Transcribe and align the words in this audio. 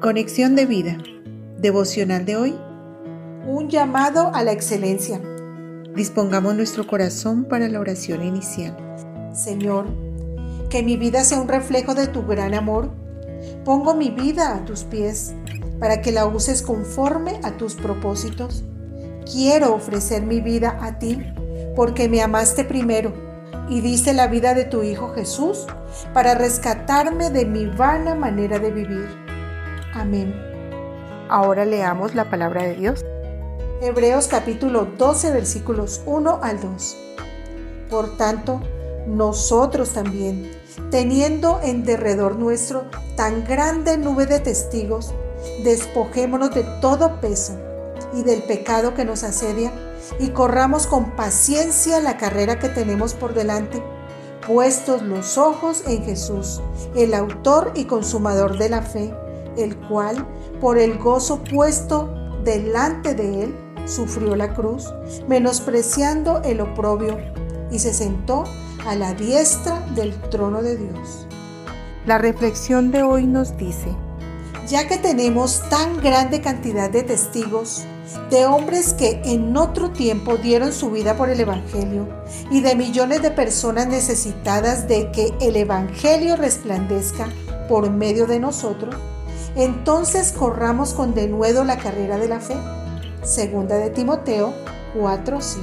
Conexión 0.00 0.56
de 0.56 0.64
vida. 0.64 0.96
Devocional 1.58 2.24
de 2.24 2.34
hoy. 2.34 2.58
Un 3.46 3.68
llamado 3.68 4.30
a 4.34 4.42
la 4.42 4.52
excelencia. 4.52 5.20
Dispongamos 5.94 6.54
nuestro 6.54 6.86
corazón 6.86 7.44
para 7.44 7.68
la 7.68 7.80
oración 7.80 8.22
inicial. 8.22 8.74
Señor, 9.34 9.88
que 10.70 10.82
mi 10.82 10.96
vida 10.96 11.22
sea 11.22 11.38
un 11.38 11.48
reflejo 11.48 11.94
de 11.94 12.06
tu 12.06 12.24
gran 12.24 12.54
amor. 12.54 12.90
Pongo 13.66 13.92
mi 13.92 14.08
vida 14.08 14.56
a 14.56 14.64
tus 14.64 14.84
pies 14.84 15.34
para 15.78 16.00
que 16.00 16.12
la 16.12 16.24
uses 16.24 16.62
conforme 16.62 17.38
a 17.42 17.58
tus 17.58 17.74
propósitos. 17.74 18.64
Quiero 19.30 19.74
ofrecer 19.74 20.22
mi 20.22 20.40
vida 20.40 20.78
a 20.80 20.98
ti 20.98 21.22
porque 21.76 22.08
me 22.08 22.22
amaste 22.22 22.64
primero 22.64 23.12
y 23.68 23.82
diste 23.82 24.14
la 24.14 24.28
vida 24.28 24.54
de 24.54 24.64
tu 24.64 24.82
Hijo 24.82 25.12
Jesús 25.12 25.66
para 26.14 26.34
rescatarme 26.34 27.28
de 27.28 27.44
mi 27.44 27.66
vana 27.66 28.14
manera 28.14 28.58
de 28.58 28.70
vivir. 28.70 29.29
Amén. 29.92 30.34
Ahora 31.28 31.64
leamos 31.64 32.14
la 32.14 32.30
palabra 32.30 32.62
de 32.62 32.76
Dios. 32.76 33.04
Hebreos 33.82 34.28
capítulo 34.28 34.86
12 34.96 35.32
versículos 35.32 36.02
1 36.06 36.40
al 36.42 36.60
2. 36.60 36.96
Por 37.90 38.16
tanto, 38.16 38.60
nosotros 39.08 39.90
también, 39.90 40.52
teniendo 40.90 41.60
en 41.62 41.84
derredor 41.84 42.36
nuestro 42.36 42.84
tan 43.16 43.44
grande 43.44 43.98
nube 43.98 44.26
de 44.26 44.38
testigos, 44.38 45.12
despojémonos 45.64 46.54
de 46.54 46.62
todo 46.80 47.20
peso 47.20 47.58
y 48.14 48.22
del 48.22 48.42
pecado 48.42 48.94
que 48.94 49.04
nos 49.04 49.24
asedia 49.24 49.72
y 50.20 50.28
corramos 50.28 50.86
con 50.86 51.16
paciencia 51.16 52.00
la 52.00 52.16
carrera 52.16 52.60
que 52.60 52.68
tenemos 52.68 53.14
por 53.14 53.34
delante, 53.34 53.82
puestos 54.46 55.02
los 55.02 55.36
ojos 55.36 55.82
en 55.88 56.04
Jesús, 56.04 56.60
el 56.94 57.12
autor 57.14 57.72
y 57.74 57.86
consumador 57.86 58.56
de 58.56 58.68
la 58.68 58.82
fe 58.82 59.12
el 59.56 59.76
cual, 59.76 60.26
por 60.60 60.78
el 60.78 60.98
gozo 60.98 61.42
puesto 61.44 62.12
delante 62.44 63.14
de 63.14 63.44
él, 63.44 63.56
sufrió 63.86 64.36
la 64.36 64.54
cruz, 64.54 64.92
menospreciando 65.28 66.42
el 66.42 66.60
oprobio, 66.60 67.18
y 67.70 67.78
se 67.78 67.94
sentó 67.94 68.44
a 68.86 68.94
la 68.94 69.14
diestra 69.14 69.80
del 69.94 70.14
trono 70.30 70.62
de 70.62 70.76
Dios. 70.76 71.26
La 72.06 72.18
reflexión 72.18 72.90
de 72.90 73.02
hoy 73.02 73.26
nos 73.26 73.56
dice, 73.56 73.94
ya 74.66 74.88
que 74.88 74.96
tenemos 74.96 75.62
tan 75.68 76.00
grande 76.00 76.40
cantidad 76.40 76.90
de 76.90 77.02
testigos, 77.02 77.84
de 78.30 78.46
hombres 78.46 78.94
que 78.94 79.20
en 79.24 79.56
otro 79.56 79.90
tiempo 79.90 80.36
dieron 80.36 80.72
su 80.72 80.90
vida 80.90 81.16
por 81.16 81.28
el 81.28 81.40
Evangelio 81.40 82.08
y 82.50 82.60
de 82.60 82.74
millones 82.74 83.22
de 83.22 83.30
personas 83.30 83.86
necesitadas 83.86 84.88
de 84.88 85.10
que 85.12 85.34
el 85.40 85.56
Evangelio 85.56 86.36
resplandezca 86.36 87.28
por 87.68 87.90
medio 87.90 88.26
de 88.26 88.40
nosotros, 88.40 88.96
entonces 89.56 90.32
corramos 90.32 90.94
con 90.94 91.14
denuedo 91.14 91.64
la 91.64 91.78
carrera 91.78 92.18
de 92.18 92.28
la 92.28 92.40
fe. 92.40 92.56
Segunda 93.22 93.76
de 93.76 93.90
Timoteo 93.90 94.52
4:7. 94.94 95.60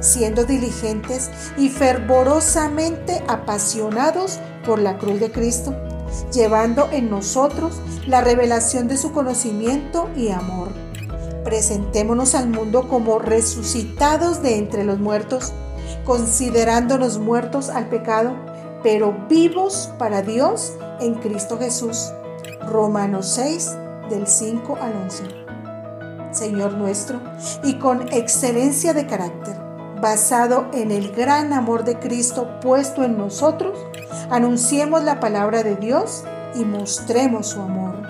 Siendo 0.00 0.44
diligentes 0.44 1.30
y 1.56 1.68
fervorosamente 1.68 3.22
apasionados 3.26 4.38
por 4.64 4.78
la 4.78 4.98
cruz 4.98 5.18
de 5.20 5.32
Cristo, 5.32 5.74
llevando 6.32 6.88
en 6.92 7.10
nosotros 7.10 7.80
la 8.06 8.20
revelación 8.20 8.88
de 8.88 8.96
su 8.96 9.12
conocimiento 9.12 10.08
y 10.14 10.30
amor. 10.30 10.68
Presentémonos 11.44 12.34
al 12.34 12.48
mundo 12.48 12.88
como 12.88 13.18
resucitados 13.18 14.42
de 14.42 14.58
entre 14.58 14.84
los 14.84 14.98
muertos, 14.98 15.52
considerándonos 16.04 17.18
muertos 17.18 17.70
al 17.70 17.88
pecado, 17.88 18.34
pero 18.82 19.26
vivos 19.28 19.90
para 19.98 20.22
Dios 20.22 20.74
en 21.00 21.14
Cristo 21.14 21.58
Jesús 21.58 22.12
Romanos 22.66 23.26
6, 23.34 23.76
del 24.10 24.26
5 24.26 24.78
al 24.80 24.94
11. 25.04 25.24
Señor 26.32 26.74
nuestro, 26.74 27.20
y 27.64 27.78
con 27.78 28.12
excelencia 28.12 28.92
de 28.92 29.06
carácter, 29.06 29.56
basado 30.00 30.66
en 30.72 30.90
el 30.90 31.12
gran 31.12 31.52
amor 31.52 31.84
de 31.84 31.98
Cristo 31.98 32.60
puesto 32.60 33.02
en 33.02 33.16
nosotros, 33.16 33.78
anunciemos 34.30 35.02
la 35.02 35.20
palabra 35.20 35.62
de 35.62 35.76
Dios 35.76 36.24
y 36.54 36.64
mostremos 36.64 37.48
su 37.48 37.60
amor. 37.60 38.02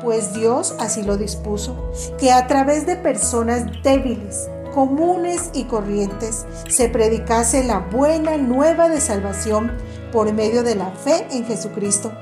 Pues 0.00 0.32
Dios 0.32 0.74
así 0.78 1.02
lo 1.02 1.16
dispuso, 1.16 1.76
que 2.18 2.32
a 2.32 2.46
través 2.46 2.86
de 2.86 2.96
personas 2.96 3.66
débiles, 3.82 4.48
comunes 4.74 5.50
y 5.52 5.64
corrientes 5.64 6.46
se 6.68 6.88
predicase 6.88 7.64
la 7.64 7.80
buena 7.80 8.36
nueva 8.36 8.88
de 8.88 9.00
salvación 9.00 9.72
por 10.10 10.32
medio 10.32 10.62
de 10.62 10.74
la 10.74 10.90
fe 10.90 11.26
en 11.30 11.44
Jesucristo 11.44 12.12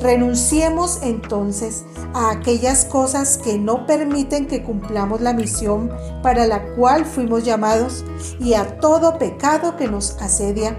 Renunciemos 0.00 1.00
entonces 1.02 1.84
a 2.14 2.30
aquellas 2.30 2.84
cosas 2.84 3.38
que 3.38 3.58
no 3.58 3.86
permiten 3.86 4.46
que 4.46 4.62
cumplamos 4.62 5.20
la 5.20 5.32
misión 5.32 5.90
para 6.22 6.46
la 6.46 6.74
cual 6.74 7.04
fuimos 7.04 7.44
llamados 7.44 8.04
y 8.40 8.54
a 8.54 8.78
todo 8.78 9.18
pecado 9.18 9.76
que 9.76 9.88
nos 9.88 10.16
asedia, 10.20 10.76